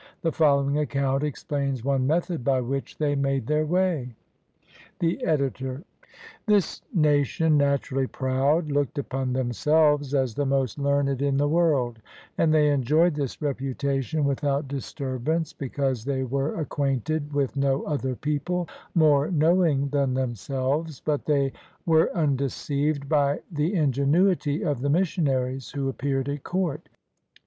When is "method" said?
2.07-2.43